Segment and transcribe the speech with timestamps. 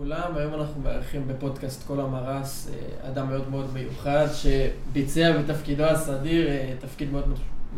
[0.00, 6.48] לכולם, היום אנחנו מארחים בפודקאסט כל המרס אה, אדם מאוד מאוד מיוחד שביצע בתפקידו הסדיר
[6.48, 7.24] אה, תפקיד מאוד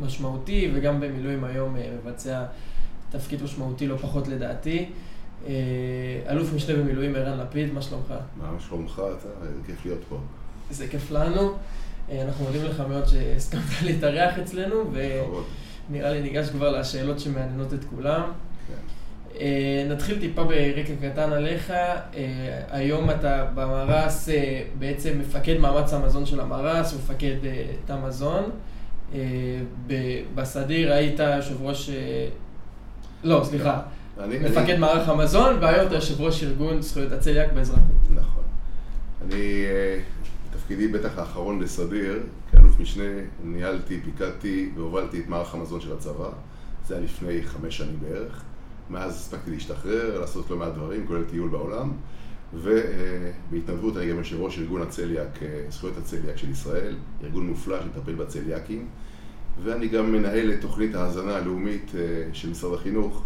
[0.02, 2.45] משמעותי וגם במילואים היום אה, מבצע
[3.11, 4.90] תפקיד משמעותי לא פחות לדעתי.
[6.29, 8.14] אלוף משנה במילואים ערן לפיד, מה שלומך?
[8.36, 9.28] מה שלומך אתה?
[9.48, 10.18] איזה כיף להיות פה.
[10.70, 11.52] איזה כיף לנו.
[12.12, 18.23] אנחנו מודים לך מאוד שהסכמת להתארח אצלנו ונראה לי ניגש כבר לשאלות שמעניינות את כולם.
[18.23, 18.74] אה,
[19.88, 21.70] נתחיל טיפה ברקע קטן עליך.
[21.70, 22.05] אה,
[22.70, 27.36] היום אתה במרס אה, בעצם מפקד מאמץ המזון של המרס, מפקד
[27.86, 28.50] תא מזון.
[30.34, 31.91] בסדיר היית יושב ראש...
[33.24, 33.80] לא, סליחה.
[34.20, 34.78] אני, מפקד אני...
[34.78, 37.83] מערך המזון, והיום אתה יושב ראש ארגון זכויות הצליאק באזרחות.
[38.10, 38.42] נכון.
[39.22, 39.64] אני,
[40.50, 42.22] בתפקידי בטח האחרון בסדיר,
[42.52, 43.05] כאלוף משנה,
[43.44, 46.28] ניהלתי, פיקדתי והובלתי את מערך המזון של הצבא.
[46.86, 48.42] זה היה לפני חמש שנים בערך.
[48.92, 51.92] מאז הספקתי להשתחרר, לעשות לא מעט דברים, כולל טיול בעולם.
[52.55, 58.14] ובהתנדבות אני גם יושב ראש ארגון הצליאק, אה, זכויות הצליאק של ישראל, ארגון מופלא שמטפל
[58.14, 58.89] בצליאקים.
[59.62, 62.00] ואני גם מנהל את תוכנית ההאזנה הלאומית אה,
[62.33, 63.22] של משרד החינוך,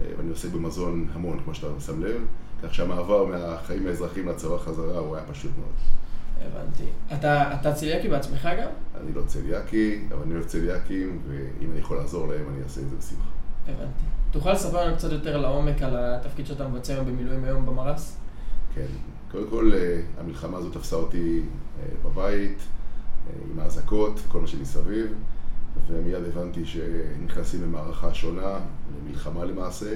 [0.00, 2.20] אה, ואני עוסק במזון המון, כמו שאתה שם לב,
[2.62, 5.72] כך שהמעבר מהחיים האזרחיים לצבא חזרה הוא היה פשוט מאוד.
[6.40, 6.84] הבנתי.
[7.14, 8.68] אתה, אתה צליאקי בעצמך גם?
[9.00, 12.90] אני לא צליאקי, אבל אני אוהב צליאקים, ואם אני יכול לעזור להם, אני אעשה את
[12.90, 13.30] זה בשמחה.
[13.68, 14.17] הבנתי.
[14.30, 18.16] תוכל לספר לנו קצת יותר לעומק על התפקיד שאתה מבצע במילואים היום במרס?
[18.74, 18.86] כן.
[19.30, 21.42] קודם כל, אה, המלחמה הזאת תפסה אותי
[21.80, 25.06] אה, בבית, אה, עם האזעקות, כל מה שמסביב,
[25.88, 28.58] ומיד הבנתי שנכנסים למערכה שונה,
[28.96, 29.94] למלחמה למעשה,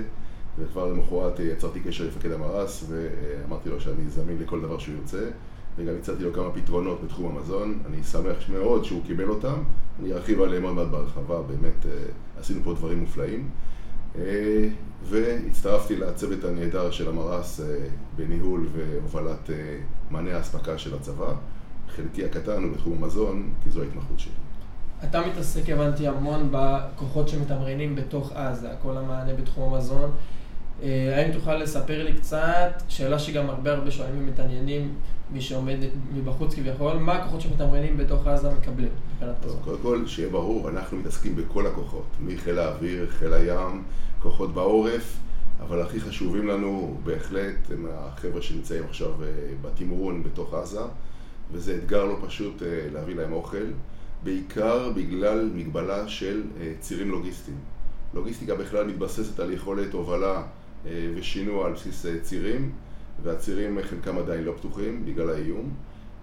[0.59, 5.31] וכבר למחרת יצרתי קשר עם מפקד המרס, ואמרתי לו שאני זמין לכל דבר שהוא ירצה.
[5.77, 9.63] וגם הצעתי לו כמה פתרונות בתחום המזון, אני שמח מאוד שהוא קיבל אותם,
[10.01, 11.87] אני ארחיב עליהם עוד מעט בהרחבה, באמת
[12.41, 13.49] עשינו פה דברים מופלאים.
[14.19, 14.69] אה,
[15.05, 19.77] והצטרפתי לצוות הנהדר של המר"ס אה, בניהול והובלת אה,
[20.11, 21.35] מענה האספקה של הצבא.
[21.97, 24.33] חלקי הקטן הוא בתחום המזון, כי זו ההתמחות שלי.
[25.05, 30.11] אתה מתעסק, הבנתי, המון בכוחות שמתמרנים בתוך עזה, כל המענה בתחום המזון.
[30.83, 34.95] האם תוכל לספר לי קצת, שאלה שגם הרבה הרבה שואלים ומתעניינים,
[35.33, 35.77] מי שעומד
[36.15, 38.89] מבחוץ כביכול, מה הכוחות שמתמרנים בתוך עזה מקבלים?
[39.65, 43.83] קודם כל, שיהיה ברור, אנחנו מתעסקים בכל הכוחות, מחיל האוויר, חיל הים,
[44.23, 45.17] כוחות בעורף,
[45.61, 49.29] אבל הכי חשובים לנו בהחלט הם החבר'ה שנמצאים עכשיו אה,
[49.63, 50.81] בתמרון בתוך עזה,
[51.53, 53.67] וזה אתגר לא פשוט אה, להביא להם אוכל,
[54.25, 57.57] בעיקר בגלל מגבלה של אה, צירים לוגיסטיים.
[58.15, 60.43] לוגיסטיקה בכלל מתבססת על יכולת הובלה
[60.85, 62.73] ושינוע על בסיס צירים.
[63.23, 65.71] והצירים חלקם עדיין לא פתוחים בגלל האיום,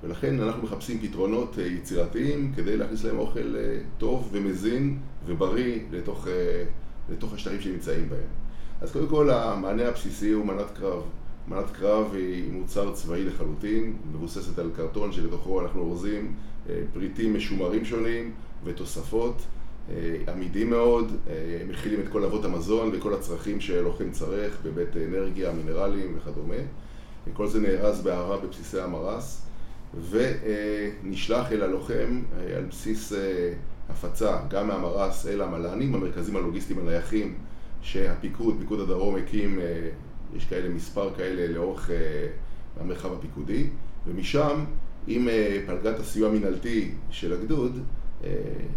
[0.03, 6.27] ולכן אנחנו מחפשים פתרונות אה, יצירתיים כדי להכניס להם אוכל אה, טוב ומזין ובריא לתוך,
[6.27, 6.63] אה,
[7.09, 8.27] לתוך השטחים שנמצאים בהם.
[8.81, 11.01] אז קודם כל המענה הבסיסי הוא מנת קרב.
[11.47, 16.35] מנת קרב היא מוצר צבאי לחלוטין, מבוססת על קרטון שבתוכו אנחנו אורזים
[16.93, 18.31] פריטים משומרים שונים
[18.63, 19.41] ותוספות.
[20.27, 21.11] עמידים מאוד,
[21.69, 26.55] מכילים את כל אבות המזון וכל הצרכים שלוחם צריך בבית אנרגיה, מינרלים וכדומה.
[27.33, 29.41] כל זה נארז בהערה בבסיסי המרס,
[30.09, 33.53] ונשלח אל הלוחם אה, על בסיס אה,
[33.89, 37.33] הפצה, גם מהמרס אל המל"נים, המרכזים הלוגיסטיים הנייחים
[37.81, 39.89] שהפיקוד, פיקוד הדרום הקים, אה,
[40.35, 41.89] יש כאלה, מספר כאלה לאורך
[42.79, 43.67] המרחב הפיקודי,
[44.07, 44.65] ומשם
[45.07, 45.27] עם
[45.65, 47.79] פלגת הסיוע המינהלתי של הגדוד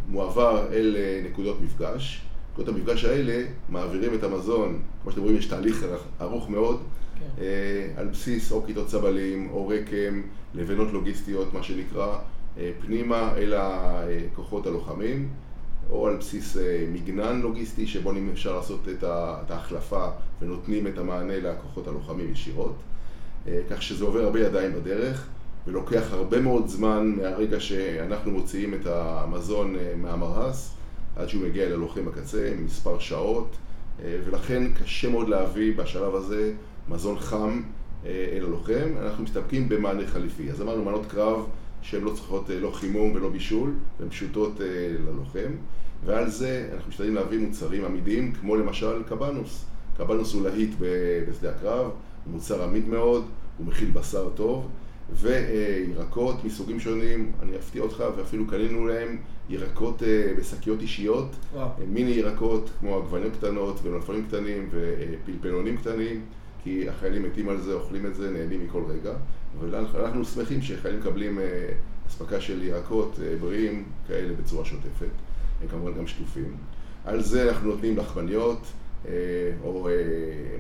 [0.09, 2.23] מועבר אל נקודות מפגש.
[2.53, 5.87] נקודות המפגש האלה מעבירים את המזון, כמו שאתם רואים יש תהליך
[6.21, 6.83] ארוך מאוד,
[7.19, 7.43] כן.
[7.43, 10.23] אה, על בסיס או כיתות צבלים או רקם,
[10.55, 12.19] לבנות לוגיסטיות, מה שנקרא,
[12.59, 15.29] אה, פנימה אל הכוחות הלוחמים,
[15.91, 20.09] או על בסיס אה, מגנן לוגיסטי שבו אפשר לעשות את ההחלפה
[20.43, 22.75] ונותנים את המענה לכוחות הלוחמים ישירות.
[23.71, 25.29] כך שזה עובר הרבה ידיים בדרך,
[25.67, 30.75] ולוקח הרבה מאוד זמן מהרגע שאנחנו מוציאים את המזון מהמרהס
[31.17, 33.57] עד שהוא מגיע אל הלוחם בקצה, מספר שעות,
[33.99, 36.53] ולכן קשה מאוד להביא בשלב הזה
[36.89, 37.63] מזון חם
[38.07, 40.51] אה, אל הלוחם, אנחנו מסתפקים במענה חליפי.
[40.51, 41.47] אז אמרנו מנות קרב
[41.83, 44.67] שהן לא צריכות לא חימום ולא בישול, והן פשוטות אה,
[45.07, 45.53] ללוחם,
[46.05, 49.65] ועל זה אנחנו משתדלים להביא מוצרים עמידים, כמו למשל קבנוס.
[49.97, 50.71] קבנוס הוא להיט
[51.29, 51.91] בשדה הקרב,
[52.25, 53.25] הוא מוצר עמיד מאוד,
[53.59, 54.69] הוא מכיל בשר טוב,
[55.11, 59.17] וירקות מסוגים שונים, אני אפתיע אותך, ואפילו קנינו להם
[59.49, 60.03] ירקות
[60.39, 61.69] בשקיות אישיות, וואו.
[61.89, 66.23] מיני ירקות כמו עגבניות קטנות ומלפונים קטנים ופלפלונים קטנים.
[66.63, 69.13] כי החיילים מתים על זה, אוכלים את זה, נהנים מכל רגע.
[69.61, 71.69] ואנחנו שמחים שחיילים מקבלים אה,
[72.09, 75.07] אספקה של ירקות אה, בריאים כאלה בצורה שוטפת.
[75.63, 76.57] הם כמובן גם שטופים.
[77.05, 78.67] על זה אנחנו נותנים לחמניות,
[79.65, 79.89] או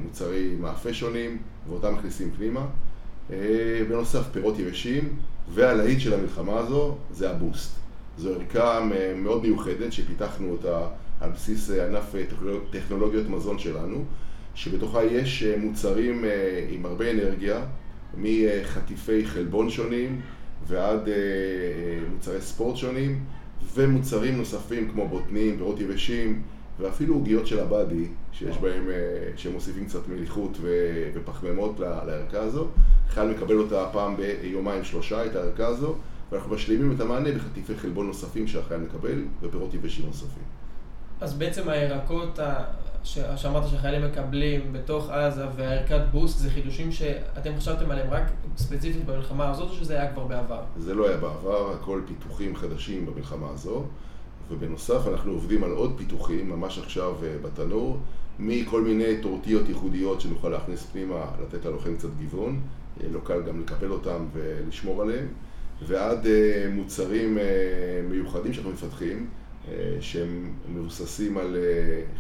[0.03, 2.67] מוצרי מאפה שונים, ואותם מכניסים פנימה.
[3.89, 5.09] בנוסף, פירות יבשים,
[5.55, 7.73] והלהיט של המלחמה הזו זה הבוסט.
[8.19, 10.87] זו ערכה מאוד מיוחדת שפיתחנו אותה
[11.21, 12.15] על בסיס ענף
[12.71, 14.05] טכנולוגיות מזון שלנו,
[14.55, 16.25] שבתוכה יש מוצרים
[16.71, 17.65] עם הרבה אנרגיה,
[18.19, 20.21] מחטיפי חלבון שונים
[20.67, 21.09] ועד
[22.13, 23.21] מוצרי ספורט שונים,
[23.75, 26.43] ומוצרים נוספים כמו בוטנים, פירות יבשים,
[26.81, 28.91] ואפילו עוגיות של הבאדי, שיש בהם,
[29.37, 30.59] שהם מוסיפים קצת מליחות
[31.15, 32.69] ופחמימות לערכה הזו.
[33.13, 35.95] חייל מקבל אותה פעם ביומיים שלושה, את הערכה הזו,
[36.33, 40.43] ואנחנו משלימים את המענה בחטיפי חלבון נוספים שהחייל מקבל, ופירות יבשים נוספים.
[41.21, 42.39] אז בעצם הירקות
[43.05, 48.23] שאמרת שהחיילים מקבלים בתוך עזה והערכת בוסט, זה חידושים שאתם חשבתם עליהם רק
[48.57, 50.61] ספציפית במלחמה הזאת, או שזה היה כבר בעבר?
[50.77, 53.85] זה לא היה בעבר, הכל פיתוחים חדשים במלחמה הזו.
[54.51, 57.99] ובנוסף אנחנו עובדים על עוד פיתוחים, ממש עכשיו בתנור,
[58.39, 62.61] מכל מיני טורטיות ייחודיות שנוכל להכניס פנימה, לתת ללוחם קצת גיוון,
[63.13, 65.27] לא קל גם לקפל אותם ולשמור עליהם,
[65.87, 66.27] ועד
[66.71, 67.39] מוצרים
[68.09, 69.31] מיוחדים שאנחנו מפתחים,
[70.01, 71.57] שהם מבוססים על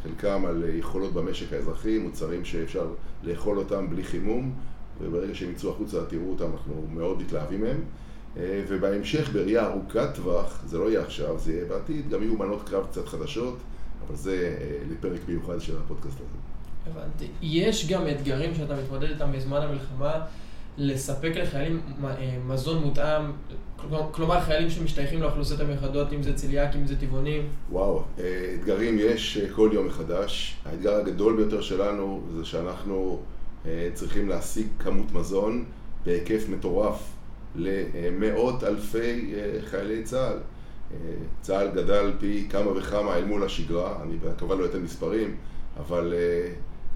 [0.02, 2.86] חלקם על יכולות במשק האזרחי, מוצרים שאפשר
[3.22, 4.52] לאכול אותם בלי חימום,
[5.00, 7.80] וברגע שהם יצאו החוצה תראו אותם, אנחנו מאוד מתלהבים מהם.
[8.68, 12.86] ובהמשך, בראייה ארוכת טווח, זה לא יהיה עכשיו, זה יהיה בעתיד, גם יהיו מנות קרב
[12.86, 13.58] קצת חדשות,
[14.06, 14.56] אבל זה
[14.90, 16.38] לפרק מיוחד של הפודקאסט הזה.
[16.86, 17.26] הבנתי.
[17.42, 20.24] יש גם אתגרים שאתה מתמודד איתם בזמן המלחמה,
[20.76, 21.80] לספק לחיילים
[22.48, 23.22] מזון מותאם,
[24.10, 27.48] כלומר חיילים שמשתייכים לאוכלוסיות המיוחדות, אם זה צליאק, אם זה טבעונים?
[27.70, 28.02] וואו,
[28.54, 30.56] אתגרים יש כל יום מחדש.
[30.64, 33.20] האתגר הגדול ביותר שלנו זה שאנחנו
[33.94, 35.64] צריכים להשיג כמות מזון
[36.06, 37.12] בהיקף מטורף.
[37.56, 39.34] למאות אלפי
[39.70, 40.38] חיילי צה"ל.
[41.40, 45.36] צה"ל גדל פי כמה וכמה אל מול השגרה, אני כמובן לא אתן מספרים,
[45.76, 46.14] אבל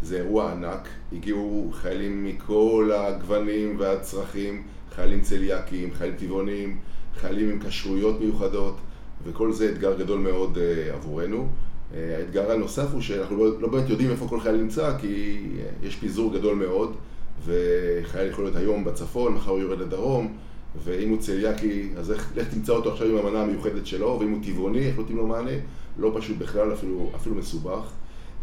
[0.03, 0.89] זה אירוע ענק.
[1.13, 4.63] הגיעו חיילים מכל הגוונים והצרכים,
[4.95, 6.79] חיילים צליאקים, חיילים טבעונים,
[7.17, 8.77] חיילים עם כשרויות מיוחדות,
[9.25, 10.59] וכל זה אתגר גדול מאוד
[10.95, 11.49] עבורנו.
[11.95, 15.39] האתגר הנוסף הוא שאנחנו לא, לא באמת יודעים איפה כל חייל נמצא, כי
[15.83, 16.97] יש פיזור גדול מאוד.
[17.45, 20.37] וחייל יכול להיות היום בצפון, מחר הוא יורד לדרום,
[20.85, 24.39] ואם הוא צליאקי, אז איך, לך תמצא אותו עכשיו עם המנה המיוחדת שלו, ואם הוא
[24.45, 25.51] טבעוני, איך נותנים לו מענה?
[25.99, 27.93] לא פשוט בכלל, אפילו, אפילו מסובך.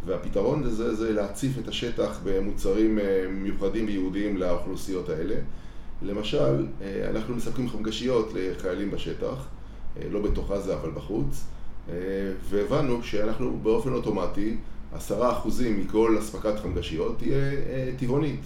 [0.05, 5.35] והפתרון לזה זה להציף את השטח במוצרים מיוחדים וייעודיים לאוכלוסיות האלה.
[6.01, 6.65] למשל,
[7.09, 9.47] אנחנו מספקים חמגשיות לחיילים בשטח,
[10.11, 11.43] לא בתוך עזה אבל בחוץ,
[12.49, 14.57] והבנו שאנחנו באופן אוטומטי,
[14.93, 17.51] עשרה אחוזים מכל אספקת חמגשיות תהיה
[17.97, 18.41] טבעונית.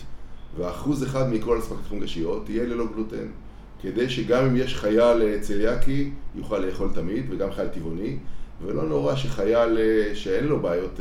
[0.57, 3.27] ואחוז אחד מכל אספקת חמגשיות תהיה ללא גלוטן.
[3.81, 8.17] כדי שגם אם יש חייל צליאקי, יוכל לאכול תמיד, וגם חייל טבעוני,
[8.61, 9.77] ולא נורא שחייל
[10.13, 10.99] שאין לו בעיות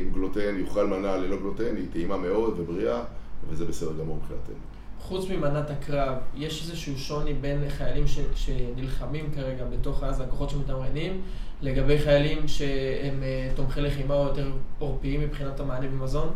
[0.00, 3.02] עם גלוטן יאכל מנה ללא גלוטן, היא טעימה מאוד ובריאה,
[3.48, 4.54] וזה בסדר גמור מבחינתנו.
[5.00, 8.18] חוץ ממנת הקרב, יש איזשהו שוני בין חיילים ש...
[8.34, 11.20] שנלחמים כרגע בתוך עזה, כוחות שמתמרנים,
[11.62, 13.22] לגבי חיילים שהם
[13.54, 16.28] תומכי לחימה או יותר עורפיים מבחינת המענה במזון?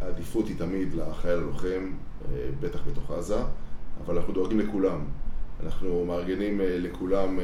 [0.00, 1.92] העדיפות היא תמיד לחייל הלוחם,
[2.60, 3.36] בטח בתוך עזה,
[4.04, 5.04] אבל אנחנו דואגים לכולם.
[5.64, 7.38] אנחנו מארגנים לכולם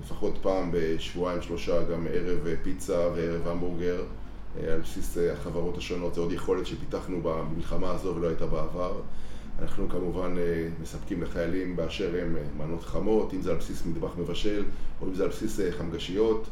[0.00, 4.02] לפחות פעם בשבועיים שלושה גם ערב פיצה וערב המבורגר
[4.68, 9.00] על בסיס החברות השונות, זו עוד יכולת שפיתחנו במלחמה הזו ולא הייתה בעבר.
[9.58, 10.34] אנחנו כמובן
[10.82, 14.64] מספקים לחיילים באשר הם מנות חמות, אם זה על בסיס מטבח מבשל
[15.00, 16.48] או אם זה על בסיס חמגשיות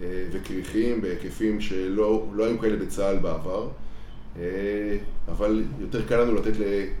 [0.00, 3.68] וכריכים בהיקפים שלא היו כאלה בצה"ל בעבר.
[5.28, 6.52] אבל יותר קל לנו לתת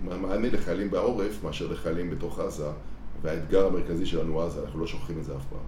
[0.02, 2.68] מענה לחיילים בעורף מאשר לחיילים בתוך עזה,
[3.22, 5.60] והאתגר המרכזי שלנו עזה, אנחנו לא שוכחים את זה אף פעם.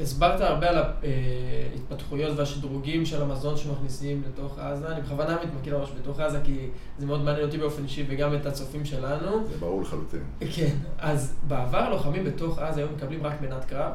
[0.00, 6.20] הסברת הרבה על ההתפתחויות והשדרוגים של המזון שמכניסים לתוך עזה, אני בכוונה מתמקד ממש בתוך
[6.20, 9.46] עזה כי זה מאוד מעניין אותי באופן אישי וגם את הצופים שלנו.
[9.48, 10.22] זה ברור לחלוטין.
[10.54, 13.92] כן, אז בעבר הלוחמים בתוך עזה היו מקבלים רק מנת קרב?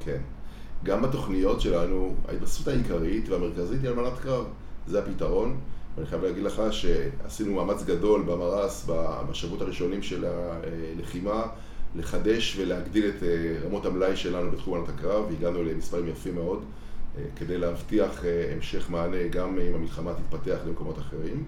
[0.00, 0.18] כן,
[0.84, 4.44] גם בתוכניות שלנו, ההתבססות העיקרית והמרכזית היא על מנת קרב.
[4.86, 5.60] זה הפתרון,
[5.98, 8.88] ואני חייב להגיד לך שעשינו מאמץ גדול במר"ס
[9.30, 10.24] בשבועות הראשונים של
[10.98, 11.46] הלחימה
[11.96, 13.22] לחדש ולהגדיל את
[13.64, 16.64] רמות המלאי שלנו בתחום מנת הקרב, והגענו למספרים יפים מאוד
[17.36, 18.24] כדי להבטיח
[18.56, 21.44] המשך מענה גם אם המלחמה תתפתח למקומות אחרים.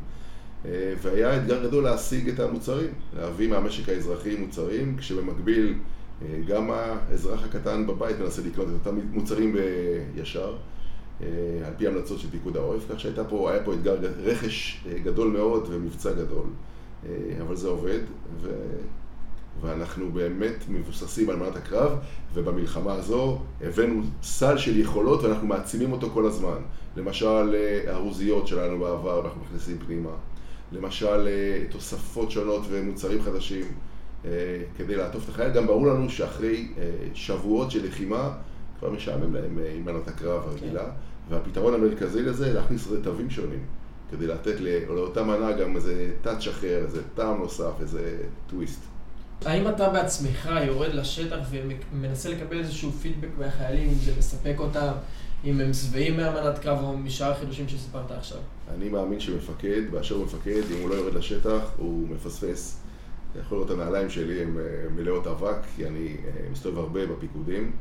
[1.02, 5.74] והיה אתגר גדול להשיג את המוצרים, להביא מהמשק האזרחי מוצרים, כשבמקביל
[6.46, 9.56] גם האזרח הקטן בבית מנסה לקנות את אותם מוצרים
[10.14, 10.56] בישר.
[11.66, 16.12] על פי המלצות של פיקוד העורף, כך שהיה פה, פה אתגר רכש גדול מאוד ומבצע
[16.12, 16.46] גדול,
[17.40, 18.00] אבל זה עובד,
[19.60, 21.98] ואנחנו באמת מבוססים על מנת הקרב,
[22.34, 26.58] ובמלחמה הזו הבאנו סל של יכולות ואנחנו מעצימים אותו כל הזמן.
[26.96, 30.10] למשל, הארוזיות שלנו בעבר, אנחנו מכניסים פנימה.
[30.72, 31.28] למשל,
[31.70, 33.64] תוספות שונות ומוצרים חדשים
[34.76, 35.52] כדי לעטוף את החייל.
[35.52, 36.68] גם ברור לנו שאחרי
[37.14, 38.32] שבועות של לחימה,
[38.78, 40.84] כבר משעמם להם עם מנת הקרב הרגילה.
[40.84, 40.90] כן.
[41.30, 43.64] והפתרון המרכזי לזה, להכניס רטבים שונים,
[44.10, 48.80] כדי לתת לאותה מנה גם איזה טאץ' אחר, איזה טעם נוסף, איזה טוויסט.
[49.44, 54.92] האם אתה בעצמך יורד לשטח ומנסה לקבל איזשהו פידבק מהחיילים, אם זה מספק אותם,
[55.44, 58.38] אם הם שבעים מהמנת קרב או משאר החידושים שסיפרת עכשיו?
[58.74, 62.80] אני מאמין שמפקד, באשר הוא מפקד, אם הוא לא יורד לשטח, הוא מפספס.
[63.40, 67.72] יכול את הנעליים שלי, הן אה, מלאות אבק, כי אני אה, מסתובב הרבה בפיקודים.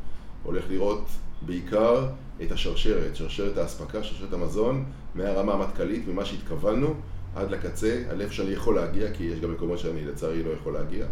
[0.44, 1.08] הולך לראות
[1.42, 2.08] בעיקר
[2.44, 6.94] את השרשרת, שרשרת האספקה, שרשרת המזון, מהרמה המטכ"לית, ממה שהתכוונו,
[7.36, 10.74] עד לקצה, על איפה שאני יכול להגיע, כי יש גם מקומות שאני לצערי לא יכול
[10.74, 11.06] להגיע,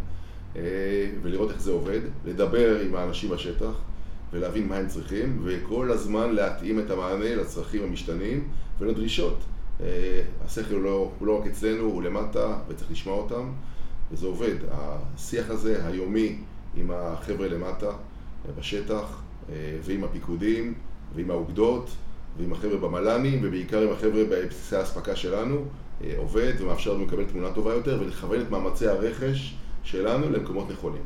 [0.56, 0.62] אה,
[1.22, 3.72] ולראות איך זה עובד, לדבר עם האנשים בשטח,
[4.34, 8.48] ולהבין מה הם צריכים, וכל הזמן להתאים את המענה לצרכים המשתנים
[8.80, 9.40] ולדרישות.
[9.82, 13.52] אה, השכל הוא לא, הוא לא רק אצלנו, הוא למטה, וצריך לשמוע אותם,
[14.12, 14.56] וזה עובד.
[14.72, 16.38] השיח הזה, היומי,
[16.76, 17.92] עם החבר'ה למטה,
[18.60, 19.27] בשטח, אה,
[19.84, 20.74] ועם הפיקודים,
[21.16, 21.90] ועם האוגדות,
[22.38, 25.66] ועם החבר'ה במל"נים, ובעיקר עם החבר'ה בבסיסי האספקה שלנו,
[26.04, 31.02] אה, עובד ומאפשר לנו לקבל תמונה טובה יותר ולכוון את מאמצי הרכש שלנו למקומות נכונים.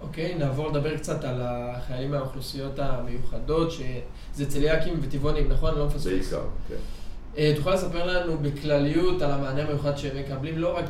[0.00, 5.78] אוקיי, okay, נעבור לדבר קצת על החיילים מהאוכלוסיות המיוחדות, שזה צליאקים וטבעונים, נכון?
[5.78, 6.06] לא מפספס.
[6.06, 6.74] בעיקר, כן.
[6.74, 6.78] אה,
[7.56, 10.84] תוכל לספר לנו בכלליות על המענה המיוחד שהם מקבלים, לא רק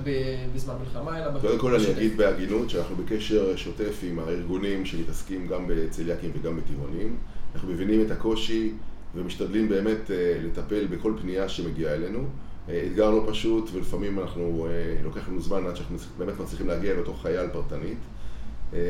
[0.55, 1.41] בזמן מלחמה, אלא...
[1.41, 7.17] קודם כל אני אגיד בהגינות שאנחנו בקשר שוטף עם הארגונים שמתעסקים גם בצליאקים וגם בטבעונים.
[7.55, 8.73] אנחנו מבינים את הקושי
[9.15, 12.25] ומשתדלים באמת אה, לטפל בכל פנייה שמגיעה אלינו.
[12.69, 14.69] אה, אתגר לא פשוט, ולפעמים אנחנו,
[15.05, 17.99] לוקח לנו זמן עד שאנחנו באמת מצליחים להגיע לאותו חייל פרטנית.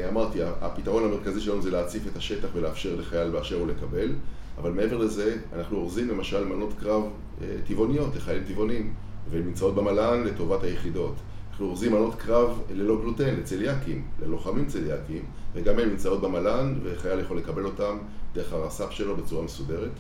[0.09, 4.13] אמרתי, הפתרון המרכזי שלנו זה להציף את השטח ולאפשר לחייל באשר הוא לקבל.
[4.59, 7.03] אבל מעבר לזה, אנחנו אורזים למשל מנות קרב
[7.43, 8.95] אה, טבעוניות לחיילים טבעוניים,
[9.31, 11.15] והן נמצאות במל"ן לטובת היחידות.
[11.51, 15.23] אנחנו אורזים מנות קרב ללא גלוטן, לצליאקים, ללוחמים צליאקים,
[15.55, 17.99] וגם הן נמצאות במל"ן, וחייל יכול לקבל אותם
[18.35, 19.91] דרך הרס"פ שלו בצורה מסודרת.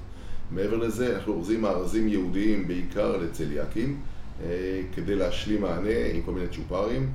[0.50, 4.00] מעבר לזה, אנחנו אורזים מארזים ייעודיים בעיקר לצליאקים,
[4.44, 7.10] אה, כדי להשלים מענה עם כל מיני צ'ופרים.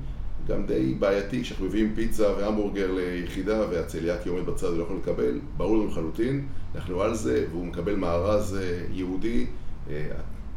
[0.48, 5.77] גם די בעייתי כשאנחנו מביאים פיצה והמבורגר ליחידה והצליאקי עומד בצד ולא יכול לקבל, ברור
[5.77, 9.46] לנו לחלוטין, אנחנו על זה והוא מקבל מארז אה, יהודי
[9.89, 10.08] אה,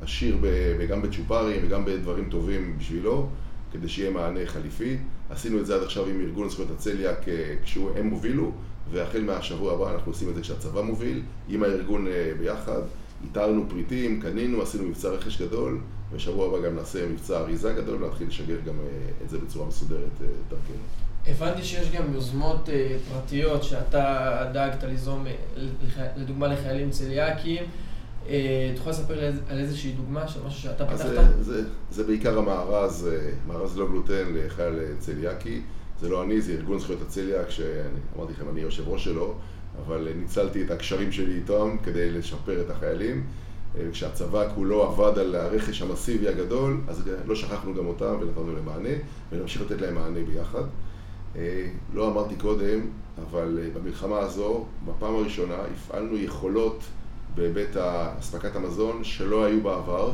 [0.02, 0.38] עשיר
[0.88, 3.28] גם בצ'ופרים וגם בדברים טובים בשבילו,
[3.73, 4.97] כדי שיהיה מענה חליפי.
[5.30, 8.52] עשינו את זה עד עכשיו עם ארגון זכויות הצליאק אה, כשהם הובילו,
[8.90, 12.06] והחל מהשבוע הבא אנחנו עושים את זה כשהצבא מוביל, עם הארגון
[12.38, 12.80] ביחד.
[13.25, 15.81] איתרנו פריטים, קנינו, עשינו מבצע רכש גדול,
[16.12, 20.21] ושבוע הבא גם נעשה מבצע אריזה גדול, ונתחיל לשגר גם אה, את זה בצורה מסודרת
[20.21, 20.83] אה, דרכנו.
[21.27, 25.27] הבנתי שיש גם יוזמות אה, פרטיות שאתה דאגת ליזום,
[26.17, 27.65] לדוגמה לחיילים צליאקים.
[28.23, 28.33] אתה
[28.75, 31.07] יכול לספר על איזושהי דוגמה של משהו שאתה פתחת?
[31.07, 33.09] זה, זה, זה בעיקר המארז,
[33.47, 35.61] מארז לא גלוטן לחייל צליאקי.
[36.00, 39.35] זה לא אני, זה ארגון זכויות הצליאק, שאמרתי לכם, אני יושב ראש שלו.
[39.87, 43.25] אבל ניצלתי את הקשרים שלי איתם כדי לשפר את החיילים.
[43.78, 48.64] אה, כשהצבא כולו עבד על הרכש המסיבי הגדול, אז לא שכחנו גם אותם ונתנו להם
[48.64, 48.94] מענה,
[49.32, 50.62] ונמשיך לתת להם מענה ביחד.
[51.37, 52.80] אה, לא אמרתי קודם,
[53.22, 56.84] אבל אה, במלחמה הזו, בפעם הראשונה, הפעלנו יכולות
[57.34, 57.76] בהיבט
[58.18, 60.12] אספקת המזון שלא היו בעבר.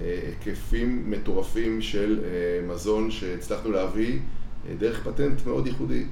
[0.00, 2.20] היקפים מטורפים של
[2.68, 4.18] מזון שהצלחנו להביא
[4.78, 6.04] דרך פטנט מאוד ייחודי.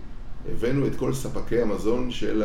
[0.53, 2.43] הבאנו את כל ספקי המזון של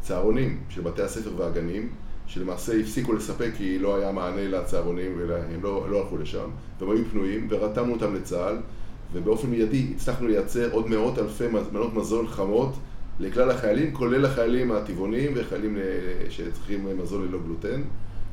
[0.00, 1.88] הצהרונים, של בתי הספר והגנים,
[2.26, 6.50] שלמעשה הפסיקו לספק כי לא היה מענה לצהרונים והם לא, לא הלכו לשם,
[6.80, 8.56] והם היו פנויים, ורתמנו אותם לצה"ל,
[9.12, 12.74] ובאופן מיידי הצלחנו לייצר עוד מאות אלפי מנות מזון חמות
[13.20, 15.78] לכלל החיילים, כולל החיילים הטבעוניים וחיילים
[16.30, 17.82] שצריכים מזון ללא גלוטן,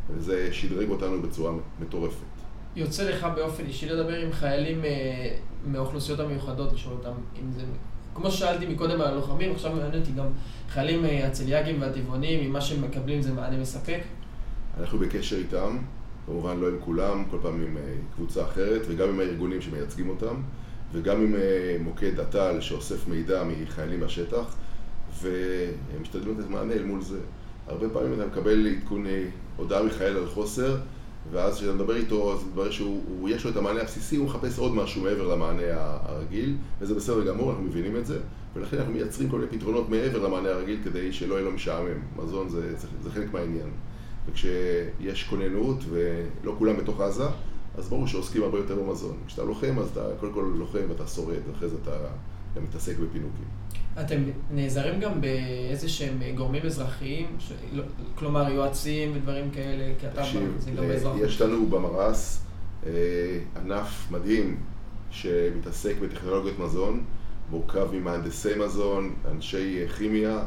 [0.10, 2.26] וזה שדרג אותנו בצורה מטורפת.
[2.76, 7.62] יוצא לך באופן אישי לדבר עם חיילים אה, מהאוכלוסיות המיוחדות, לשאול אותם אם זה
[8.22, 10.26] כמו ששאלתי מקודם על הלוחמים, עכשיו מעניין אותי גם
[10.70, 14.00] חיילים אה, הצליאגים והטבעונים, אם מה שהם מקבלים זה מענה מספק?
[14.80, 15.78] אנחנו בקשר איתם,
[16.26, 17.82] כמובן לא עם כולם, כל פעם עם אה,
[18.16, 20.36] קבוצה אחרת, וגם עם הארגונים שמייצגים אותם,
[20.92, 24.56] וגם עם אה, מוקד אט"ל שאוסף מידע מחיילים בשטח,
[25.22, 27.20] ומשתדלים לתת מענה אל מול זה.
[27.68, 29.06] הרבה פעמים אתה מקבל עדכון
[29.56, 30.78] הודעה מחייל על חוסר,
[31.32, 35.02] ואז כשאתה מדבר איתו, אז מתברר שיש לו את המענה הבסיסי, הוא מחפש עוד משהו
[35.02, 35.62] מעבר למענה
[36.04, 38.20] הרגיל, וזה בסדר גמור, אנחנו מבינים את זה,
[38.56, 42.00] ולכן אנחנו מייצרים כל מיני פתרונות מעבר למענה הרגיל כדי שלא יהיה לו משעמם.
[42.18, 43.70] מזון זה, זה, זה חלק מהעניין.
[44.28, 47.26] וכשיש כוננות ולא כולם בתוך עזה,
[47.78, 49.18] אז ברור שעוסקים הרבה יותר במזון.
[49.28, 51.98] כשאתה לוחם, אז אתה קודם כל לוחם ואתה שורד, ואחרי זה אתה
[52.56, 53.46] גם מתעסק בפינוקים.
[54.02, 57.36] אתם נעזרים גם באיזה שהם גורמים אזרחיים?
[57.40, 57.52] ש...
[57.74, 57.84] לא,
[58.16, 59.94] כלומר, יועצים ודברים כאלה?
[60.00, 60.22] כי אתה
[60.56, 61.22] מחזיק גם באזרחות.
[61.22, 62.42] יש לנו במר"ס
[62.86, 62.92] אה,
[63.56, 64.58] ענף מדהים
[65.12, 67.04] שמתעסק בטכנולוגיות מזון,
[67.52, 70.40] מורכב ממהנדסי מזון, אנשי כימיה,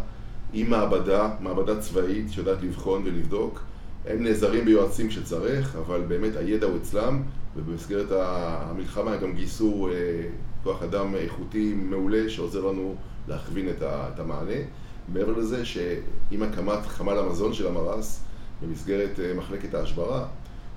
[0.52, 3.62] עם מעבדה, מעבדה צבאית שיודעת לבחון ולבדוק.
[4.06, 7.22] הם נעזרים ביועצים כשצריך, אבל באמת הידע הוא אצלם,
[7.56, 9.94] ובמסגרת המלחמה הם גם גייסו אה,
[10.62, 12.94] כוח אדם איכותי מעולה שעוזר לנו
[13.28, 14.60] להכווין את המענה.
[15.08, 18.20] מעבר לזה שעם הקמת חמ"ל המזון של המר"ס,
[18.62, 20.26] במסגרת אה, מחלקת ההשברה,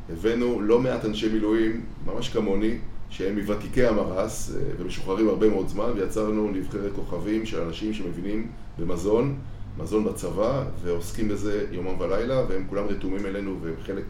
[0.09, 2.77] הבאנו לא מעט אנשי מילואים, ממש כמוני,
[3.09, 9.35] שהם מוותיקי המר"ס אה, ומשוחררים הרבה מאוד זמן, ויצרנו נבחרת כוכבים של אנשים שמבינים במזון,
[9.77, 14.03] מזון בצבא, ועוסקים בזה יומם ולילה, והם כולם רתומים אלינו והם חלק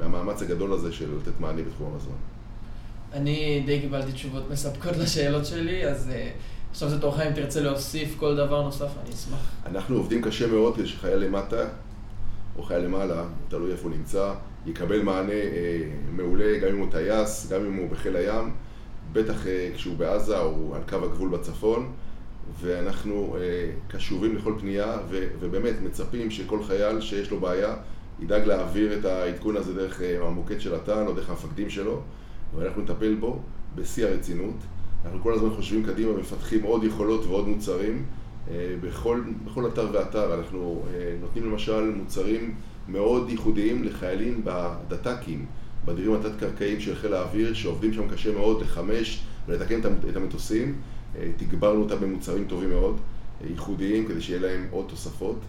[0.00, 2.35] מהמאמץ הגדול הזה של לתת מענה בתחום המזון.
[3.16, 8.16] אני די קיבלתי תשובות מספקות לשאלות שלי, אז uh, עכשיו זה תורך אם תרצה להוסיף
[8.18, 9.52] כל דבר נוסף, אני אשמח.
[9.66, 11.68] אנחנו עובדים קשה מאוד כדי שחייל למטה,
[12.56, 14.34] או חייל למעלה, תלוי איפה הוא נמצא,
[14.66, 18.54] יקבל מענה אה, מעולה, גם אם הוא טייס, גם אם הוא בחיל הים,
[19.12, 21.92] בטח אה, כשהוא בעזה או על קו הגבול בצפון,
[22.60, 27.74] ואנחנו אה, קשובים לכל פנייה, ו, ובאמת מצפים שכל חייל שיש לו בעיה,
[28.20, 32.02] ידאג להעביר את העדכון הזה דרך אה, המוקד של הט"ל או דרך המפקדים שלו,
[32.54, 33.38] ואנחנו נטפל בו
[33.74, 34.56] בשיא הרצינות.
[35.04, 38.04] אנחנו כל הזמן חושבים קדימה, מפתחים עוד יכולות ועוד מוצרים.
[38.50, 42.54] אה, בכל, בכל אתר ואתר אנחנו אה, נותנים למשל מוצרים
[42.88, 45.46] מאוד ייחודיים לחיילים בדת"קים,
[45.84, 50.74] בדירים התת-קרקעיים של חיל האוויר, שעובדים שם קשה מאוד לחמש ולתקן את המטוסים.
[51.16, 53.00] אה, תגברנו אותם במוצרים טובים מאוד,
[53.50, 55.40] ייחודיים, כדי שיהיה להם עוד תוספות.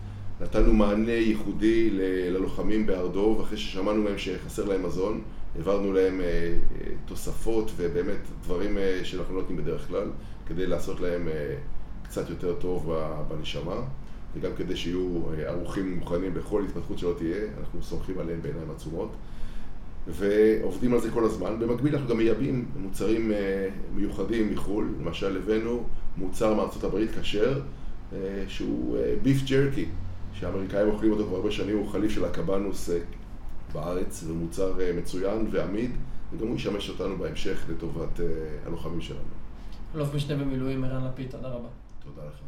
[0.41, 5.21] נתנו מענה ייחודי ללוחמים בהר דוב, אחרי ששמענו מהם שחסר להם מזון,
[5.55, 6.21] העברנו להם
[7.05, 10.09] תוספות ובאמת דברים שאנחנו לא נותנים בדרך כלל,
[10.45, 11.27] כדי לעשות להם
[12.03, 12.93] קצת יותר טוב
[13.27, 13.81] בנשמה,
[14.35, 19.11] וגם כדי שיהיו אה, ערוכים ומוכנים בכל התפתחות שלא תהיה, אנחנו סומכים עליהם בעיניים עצומות.
[20.07, 21.59] ועובדים על זה כל הזמן.
[21.59, 25.83] במקביל אנחנו גם מייבאים מוצרים אה, מיוחדים מחו"ל, למשל הבאנו
[26.17, 27.61] מוצר מארצות הברית כשר,
[28.13, 29.85] אה, שהוא ביף ג'רקי,
[30.33, 32.89] שהאמריקאים אוכלים אותו כבר הרבה שנים, הוא חליף של הקבנוס
[33.73, 35.91] בארץ, זה מוצר מצוין ועמיד,
[36.33, 38.19] וגם הוא ישמש אותנו בהמשך לטובת
[38.65, 39.19] הלוחמים שלנו.
[39.95, 41.67] אלוף משנה במילואים ערן לפיד, תודה רבה.
[42.03, 42.39] תודה לך.